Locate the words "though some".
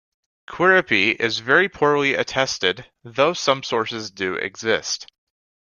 3.03-3.61